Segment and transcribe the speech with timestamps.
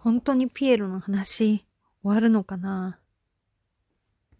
[0.00, 1.66] 本当にピエロの話終
[2.02, 3.00] わるのかな？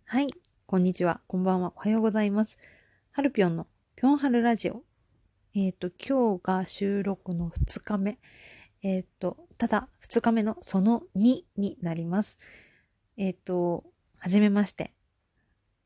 [0.05, 0.31] はい、
[0.67, 2.59] こんにちは、こんばんは、おはようございます。
[3.11, 3.67] ハルピョンの
[3.97, 4.85] ぴょんはるラジオ。
[5.57, 8.21] えっ、ー、と、今日が収録の2日目。
[8.85, 12.39] えっ、ー、と、ただ2日目のその2になります。
[13.17, 13.83] えっ、ー、と、
[14.17, 14.93] はじめまして。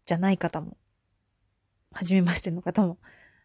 [0.04, 0.76] じゃない方も、
[1.92, 2.98] はじめましての方も、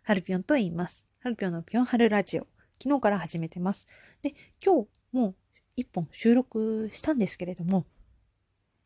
[0.04, 1.06] ハルピョンと言います。
[1.22, 2.48] ハルピョンのぴょんはるラジオ。
[2.84, 3.88] 昨日から始めてます。
[4.22, 5.36] で、今日も
[5.78, 7.86] 一本収録したんですけれども、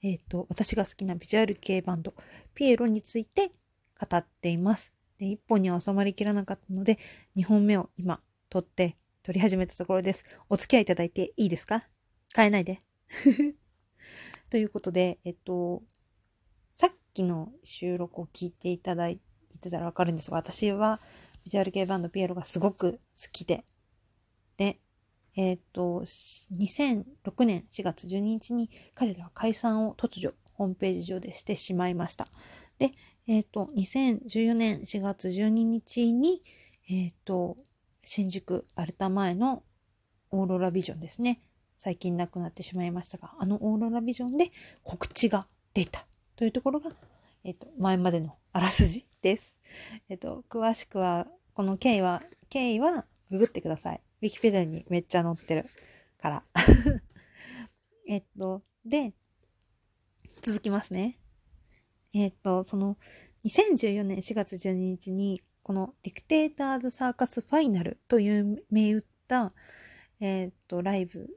[0.03, 2.13] えっ、ー、と、私が好きなビジュアル系バンド、
[2.53, 3.49] ピエロについて
[3.97, 4.91] 語っています。
[5.17, 6.99] で、一本には収まりきらなかったので、
[7.33, 10.25] 二本目を今、撮って、撮り始めたところです。
[10.49, 11.81] お付き合いいただいていいですか？
[12.35, 12.79] 変えないで。
[14.49, 15.83] ということで、えっと、
[16.75, 19.21] さっきの収録を聞いていただい
[19.61, 20.99] てたらわかるんですが、私は
[21.45, 22.99] ビジュアル系バンドピエロがすごく好
[23.31, 23.63] き、で、
[25.35, 32.27] えっ、と、2006年4月12日に彼らは解散を突如ホームページ上でしてしまいました。
[32.77, 32.91] で、
[33.27, 36.41] えっ、と、2014年4月12日に、
[36.89, 37.55] えっ、と、
[38.03, 39.63] 新宿アルタ前の
[40.31, 41.41] オーロラビジョンですね。
[41.77, 44.51] 最近亡くなってしまいましたが、あのオーロラビジョンで
[44.83, 46.91] 告知が出たというところが、
[47.43, 49.55] えっ、と、前までのあらすじです。
[50.09, 54.01] えっ、と、詳しくは、この経緯は、経緯はググってください。
[54.21, 55.65] ウィキペディアにめっちゃ載ってる
[56.21, 56.43] から。
[58.07, 59.13] えっと、で、
[60.41, 61.17] 続きますね。
[62.13, 62.95] えっと、その、
[63.45, 69.53] 2014年4月12日に、このディクテーターズサーカスファイナルという銘打った、
[70.19, 71.29] えっと、ライブ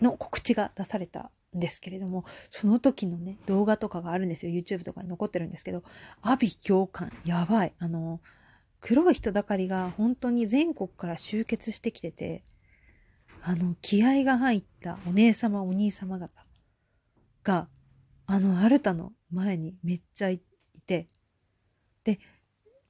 [0.00, 4.52] の告知が出されたんですけれども、その時のね、動画とかがあるんですよ。
[4.52, 5.82] YouTube とかに残ってるんですけど、
[6.22, 7.74] 阿鼻教官、やばい。
[7.78, 8.20] あの、
[8.82, 12.42] 黒い人だかりが本当に全国から集結してきてて、
[13.40, 16.44] あの、気合が入ったお姉様、お兄様方
[17.44, 17.68] が、
[18.26, 20.40] あの、アルタの前にめっちゃい
[20.84, 21.06] て、
[22.02, 22.18] で、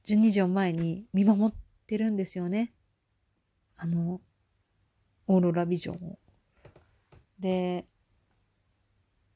[0.06, 2.72] 12時を前に見守ってるんですよね。
[3.76, 4.22] あの、
[5.26, 6.18] オーロラビジョンを。
[7.38, 7.84] で、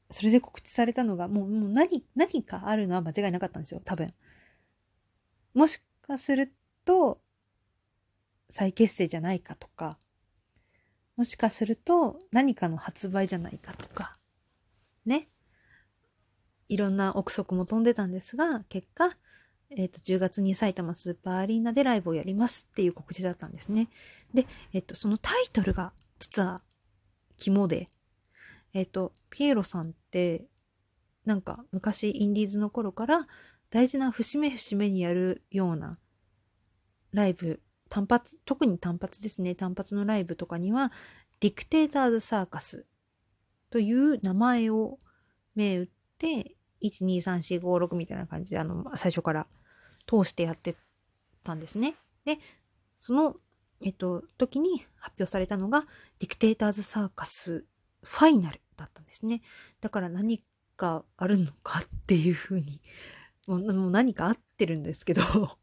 [0.09, 4.11] それで告知されたのが、もうもう何、何かあるのは間違いなかったんですよ、多分。
[5.53, 6.53] もしかする
[6.85, 7.19] と
[8.49, 9.97] 再結成じゃないかとか、
[11.15, 14.17] もしかすると何かの発売じゃないかとか、
[15.05, 15.29] ね。
[16.69, 19.17] いろんな憶測も飛んでたんですが、結果、
[19.69, 23.89] え、ー、と、10月に埼玉スーパーアリーナでライブをやりますっていう告知だったんですね。
[24.33, 26.61] で、えっ、ー、と、そのタイトルが実は
[27.37, 27.85] 肝で、
[28.73, 30.45] えっ、ー、と、ピエロさんって、
[31.25, 33.27] なんか昔インディーズの頃から
[33.69, 35.97] 大事な節目節目にやるような
[37.11, 40.91] ライブ、単発、特に単発ですね、単発のライブとかには、
[41.39, 42.85] ディクテーターズサーカス
[43.69, 44.97] という名前を
[45.55, 49.47] 銘打って、1,2,3,4,5,6みたいな感じで、あの、最初から
[50.05, 50.75] 通してやって
[51.43, 51.95] たんですね。
[52.25, 52.37] で、
[52.97, 53.35] その、
[53.81, 55.81] えっと、時に発表されたのが、
[56.19, 57.65] ディクテーターズサーカス
[58.03, 59.41] ファイナルだったんですね。
[59.81, 60.43] だから何
[60.75, 62.79] かあるのかっていうふうに
[63.47, 65.21] もう何か合ってるんですけど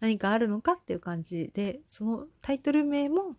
[0.00, 3.36] 何かあるのかっていう感じで、そのタイトル名も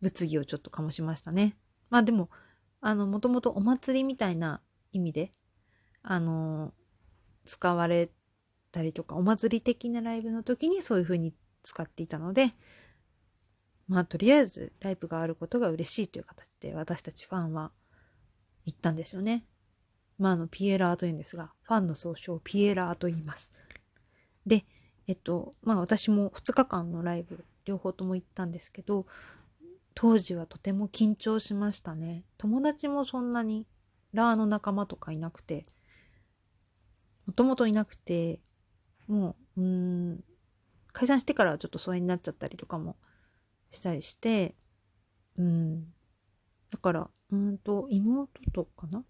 [0.00, 1.56] 物議をちょっと醸しましたね。
[1.88, 2.30] まあでも、
[2.80, 4.62] あの、もともとお祭りみたいな
[4.92, 5.32] 意味で、
[6.02, 6.72] あの、
[7.44, 8.10] 使われ
[8.72, 12.50] たりとか、お祭り的なライブの時にそういう風に使っていたので、
[13.88, 17.72] まあとりあえずライブがあることが嬉しいという形で私たちファンは
[18.64, 19.44] 言ったんですよね。
[20.20, 23.50] まあ、あの、ピエラーというんですが、ファンの総称ピエラーと言います。
[24.46, 24.66] で、
[25.06, 29.06] えっと、まあ私も2日間のライブ、両方とも行ったんですけど、
[29.94, 32.24] 当時はとても緊張しましたね。
[32.36, 33.66] 友達もそんなに、
[34.12, 35.64] ラーの仲間とかいなくて、
[37.24, 38.40] もともといなくて、
[39.08, 40.24] もう、うん、
[40.92, 42.96] 解散してからちょっと疎遠になっちゃったりとかも
[43.70, 44.54] したりして、
[45.38, 45.84] うん。
[46.70, 49.02] だから、うんと、妹とかな？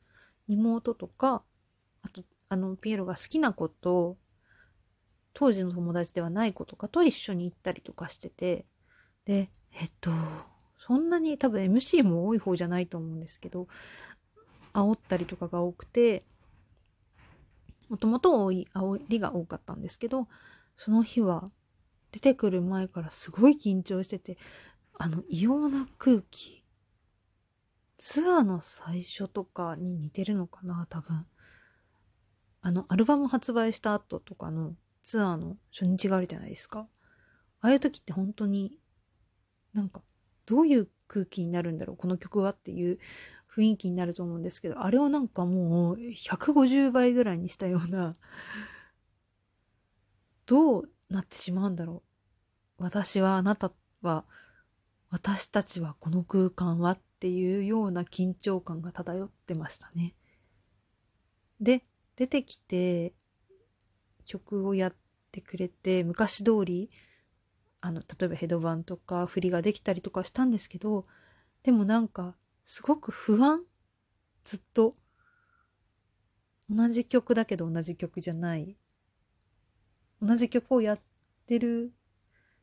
[0.50, 1.42] 妹とか、
[2.02, 4.16] あと、あの、ピエロが好きな子と、
[5.32, 8.66] 当時の友達ではない子とかと一緒に行ったりとかしてて、
[9.24, 9.50] で、
[9.80, 10.10] えっと、
[10.78, 13.68] そんなに多分 MC も多い方じゃないと思うんですけど、
[14.72, 16.24] 煽ったりとかが多くて、
[17.88, 20.26] もともと多い、煽りが多かったんですけど、
[20.76, 21.44] その日は
[22.10, 24.36] 出てくる前からすごい緊張してて、
[24.98, 26.59] あの異様な空気
[28.02, 31.26] ツアーの最初とかに似てるのかな、多分。
[32.62, 36.88] あの、アルバム発売した後とかのツアーの初日があるじゃないですか。
[37.60, 38.78] ああいう時って本当に、
[39.74, 40.00] なんか、
[40.46, 42.98] どういう空気になるんだろうこの曲はっていう
[43.54, 48.12] 雰囲気になると思うんですけどあれをなんかもう150倍ぐらいにしたような
[50.46, 52.02] どうなってしまうんだろ
[52.78, 54.24] う私はあなたは
[55.10, 60.14] 私たちはこの空間はっていうような緊張感が漂ってましたね。
[61.60, 61.82] で
[62.16, 63.12] 出てきて
[64.24, 64.94] 曲をやっ
[65.30, 66.90] てくれて昔通り
[67.82, 71.06] あの例えばヘドバンとか振りができたりとかしたんですけど
[71.62, 72.34] でもなんか
[72.64, 73.62] すごく不安
[74.44, 74.94] ずっと
[76.68, 78.76] 同じ曲だけど同じ曲じゃない
[80.22, 81.00] 同じ曲をやっ
[81.46, 81.92] てる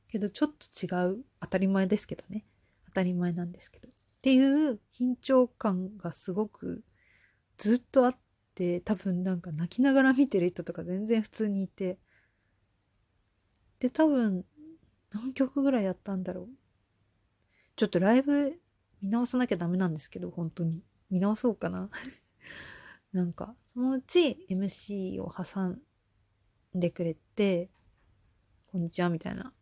[0.10, 2.46] けどちょっと違う当たり前ですけどね
[2.86, 6.84] 当たり前なんですけどっていう緊張感がすごく
[7.58, 8.18] ずっとあっ
[8.56, 11.98] て多分なんか泣きながら見てる人とか全然普通にいて。
[13.80, 14.44] で多分
[15.14, 16.48] 何曲ぐらいやったんだろう。
[17.76, 18.60] ちょっとライブ
[19.02, 20.84] 見直さなきゃダメなんですけど本当に。
[21.10, 21.90] 見直そうかな。
[23.14, 25.82] なんかそのうち MC を挟ん
[26.74, 27.70] でくれて
[28.68, 29.54] こんにちはみたいな。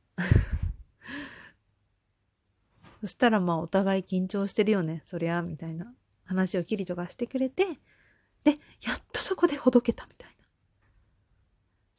[3.05, 5.03] そしたらまあお互い緊張してるよね。
[5.03, 5.93] そりゃみたいな。
[6.23, 7.63] 話をキリとかしてくれて
[8.43, 10.29] でやっとそこでほどけたみたい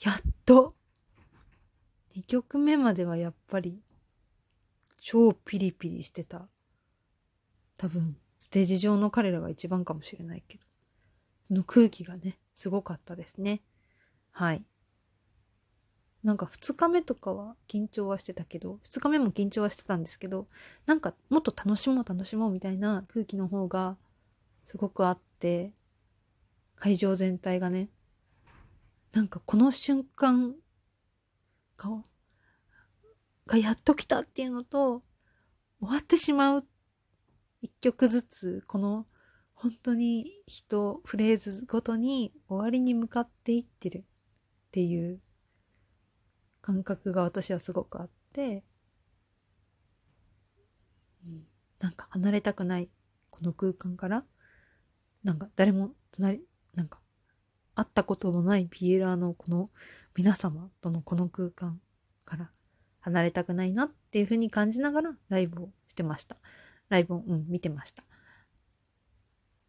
[0.05, 0.11] な。
[0.11, 0.73] やっと。
[2.17, 3.81] 2曲目まではやっぱり
[5.01, 6.49] 超ピリピリしてた。
[7.79, 10.65] 多分ステージ上の彼らが一番かもしれないけど。
[11.47, 13.61] その空気がねすごかったですね。
[14.33, 14.65] はい。
[16.27, 20.49] なんか2日目とかは緊張はしてたけど2日目も緊張はしてたんですけど
[20.85, 23.97] なんかもっと楽しもう楽しもうみたいな空気の方が
[24.65, 25.71] すごくあって
[26.75, 27.91] 会場全体がね。
[29.13, 30.57] なんかこの瞬間
[31.77, 32.03] 顔
[33.47, 35.05] がやっと来たっていうのと
[35.81, 36.67] 終わってしまう
[37.63, 39.07] 一曲ずつこの
[39.55, 44.03] 本当に人フレーズごとに終わりに向かっていってるっ
[44.73, 45.21] ていう
[46.67, 48.65] 感覚が私はすごくあって、
[51.25, 51.45] うん、
[51.79, 52.89] なんか離れたくない
[53.31, 54.25] この空間から
[55.23, 56.41] なんか誰も隣
[56.75, 56.99] なんか
[57.77, 59.71] 会ったことのないピエラーのこの
[60.17, 61.81] 皆様とのこの空間
[62.25, 62.51] から
[62.99, 66.37] 離れたくないなっていうふうに感じながらライブをしてました。
[66.89, 68.03] ライブを、うん、見てました。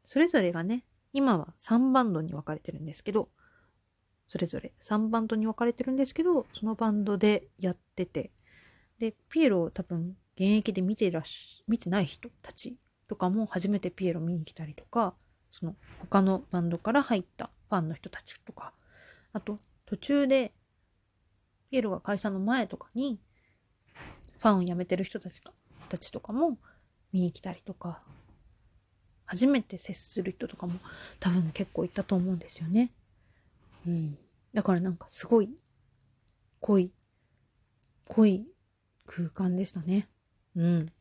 [0.04, 0.84] それぞれがね、
[1.14, 3.30] 今は3バンドに分かれてるんですけど、
[4.28, 4.74] それぞれ。
[4.82, 8.32] 3バンドに分かれてるんですけど、そのバンドでやってて、
[9.00, 12.78] で、ピエロを多分現役で見てらし、見てない人たち
[13.08, 15.16] とかも初めてピエロ見に来たりとか、
[15.50, 18.74] その他のバンドから入ったファンの人たちとか、
[19.34, 20.54] あと途中で、
[21.72, 23.20] ピエロが解散の前とかに、
[24.40, 25.54] ファンを辞めてる人たちか
[25.90, 26.58] たちとかも
[27.12, 28.00] 見に来たりとか、
[29.26, 30.80] 初めて接する人とかも
[31.20, 32.92] 多分結構いたと思うんですよね。
[33.88, 34.18] うん。
[34.54, 35.50] だからなんかすごい
[36.60, 36.92] 濃い、
[38.06, 38.46] 濃い
[39.06, 40.10] 空間でしたね。
[40.56, 40.92] うん。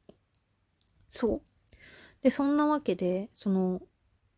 [1.09, 1.41] そう。
[2.23, 3.83] で、そんなわけで、その、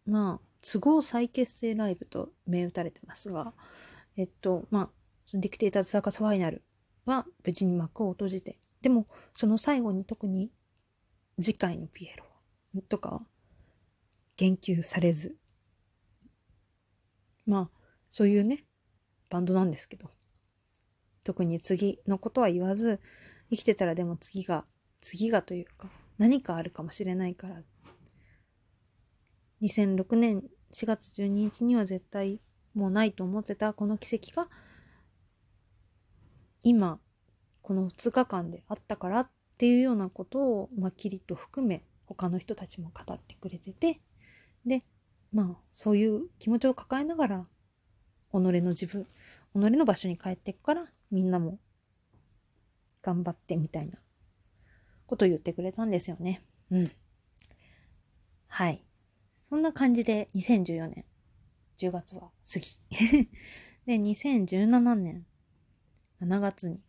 [0.07, 3.53] まあ、都合再結成ライブと銘打たれてますが、
[4.17, 4.91] えっと、まあ、
[5.35, 6.63] ディクテーターズサーカスファイナル
[7.05, 10.51] は無事に幕を閉じて、でも、その最後に特に
[11.41, 12.25] 次回のピエロ
[12.89, 13.21] とか
[14.37, 15.37] 言及されず、
[17.47, 17.78] まあ、
[18.11, 18.65] そういうね、
[19.31, 20.11] バンドなんですけど、
[21.25, 23.01] 特に次のことは言わず、
[23.51, 24.65] 生きてたらでも次が、
[25.01, 25.89] 次がというか、
[26.19, 27.63] 何かあるかもしれないから、
[29.63, 32.41] 2006年4月12日には絶対
[32.75, 34.49] もうないと思ってたこの奇跡が
[36.63, 37.01] 今
[37.63, 44.01] この2日間であったからっていうようなことを、まあ、キリと含め他の人たちも語ってくれてて。
[44.67, 44.81] で
[45.33, 47.43] まあそういう気持ちを抱えながら
[48.31, 49.09] 己の自分己
[49.55, 51.59] の場所に帰っていくからみんなも
[53.03, 53.99] 頑張ってみたいな
[55.07, 56.43] ことを言ってくれたんですよね。
[56.71, 56.91] うん。
[58.49, 58.85] はい。
[59.43, 61.05] そんな感じで2014年
[61.79, 62.67] 10月は過ぎ。
[63.87, 65.27] で、2017年
[66.21, 66.85] 7月に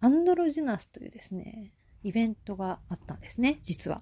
[0.00, 4.00] アンドロジナスというですね、イベントがあったんですね、実は。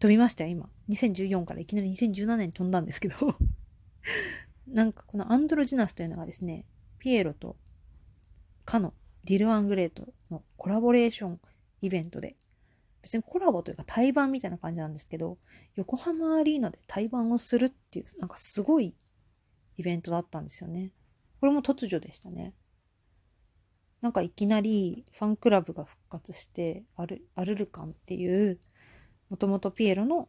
[0.00, 0.68] 飛びましたよ、今。
[0.88, 3.16] 2014からいきなり2017年飛んだんですけど
[4.66, 6.66] なんかこのアンドロジナスというのがですね、
[6.98, 7.56] ピエロと
[8.64, 11.40] カノ、ディル・アングレートのコラボレーション
[11.82, 12.36] イベントで、
[13.02, 15.38] 別にコラボというか対バンみたいな感じなんですけど、
[15.74, 18.94] 横浜アリーナで対バンをするっていう、なんかすごい
[19.76, 20.92] イベントだったんですよね。
[21.40, 22.54] これも突如でしたね。
[24.02, 28.58] なんかいきなりファンクラブが復活して、アルアルルカンっていう
[29.30, 30.28] もともとピエロの、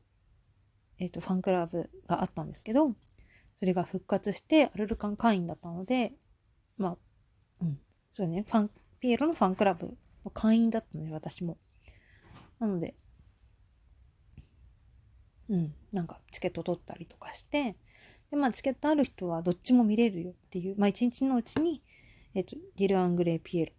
[1.00, 2.90] えっ、と、ファンクラブがあったんですけど、
[3.62, 6.14] それが復活してアルルカン会員だったので、
[6.80, 6.98] まあ、
[7.62, 7.80] うん、
[8.12, 11.60] そうね、ファン、ピエロのファンクラブの会員だったので、私も。
[12.58, 12.96] なので、
[15.48, 17.76] うん、なんかチケット取ったりとかして、
[18.32, 21.84] で、まあチケットある人はどっちも見れるよっていう、まあ一日のうちに、
[22.34, 23.74] えっと、ディル・アン・グレイ・ピエロ、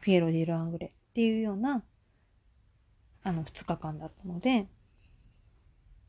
[0.00, 1.84] ピエロ・ディル・アン・グレイっていうような、
[3.24, 4.68] あの、2日間だったので、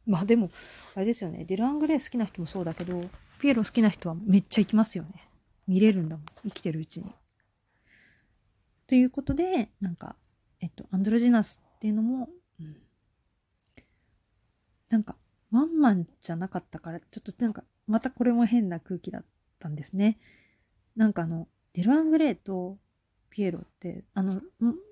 [0.09, 0.49] まあでも、
[0.95, 2.99] あれですよね、ディル・アングレー好きな人もそうだけど、
[3.39, 5.29] ピエロ好きな人はめっちゃ行きますよね。
[5.67, 7.13] 見れるんだもん、生きてるうちに。
[8.87, 10.15] ということで、なんか、
[10.61, 12.27] えっと、アンドロジナスっていうのも、
[12.59, 12.75] うん、
[14.89, 15.15] なんか、
[15.51, 19.25] ワンマンじゃなかったから、ちょっとなんか、またこれも変な空気だっ
[19.59, 20.17] たんですね。
[20.95, 22.79] なんかあの、デルアングレーと
[23.29, 24.41] ピエロって、あの、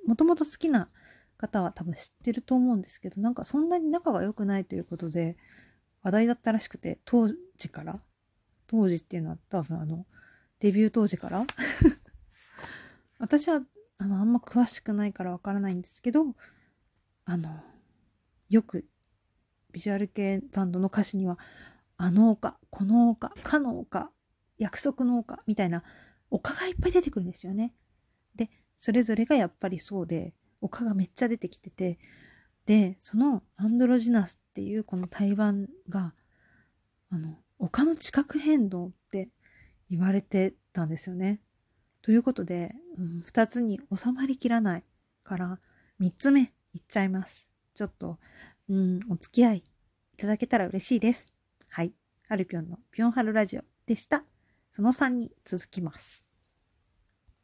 [0.05, 0.89] もともと好きな
[1.37, 5.37] 方は多分知ってると思うんですけど、なんかそんなに仲が良くないということで
[6.03, 7.97] 話題だったらしくて、当時から、
[8.67, 10.05] 当時っていうのは多分あの、
[10.59, 11.45] デビュー当時から
[13.19, 13.61] 私は
[13.99, 16.35] あの、あんま詳しくないからわからないんですけど、
[17.25, 17.63] あの、
[18.49, 18.85] よく
[19.71, 21.39] ビジュアル系バンドの歌詞には、
[21.97, 24.11] あの丘、この丘、かの丘、
[24.59, 25.83] 約束の丘みたいな
[26.29, 27.73] 丘がいっぱい出てくるんですよね。
[28.35, 31.99] で、それぞれがやっぱりそうで、丘がめっちゃ出てきてて、
[32.65, 36.13] で、そのアンドロジナスっていうこの対バンが、
[37.09, 39.29] あの、丘の地殻変動って
[39.89, 41.39] 言われてたんですよね。
[42.01, 44.83] ということで、うん、2つに収まりきらない
[45.23, 45.59] から
[45.99, 47.47] 3つ目いっちゃいます。
[47.73, 48.19] ちょっと
[48.69, 49.63] うん、お付き合いい
[50.17, 51.27] ただけたら嬉しいです。
[51.69, 51.93] はい。
[52.27, 54.23] アルピョンのピョンハルラジオでした。
[54.73, 56.26] その3に続きます。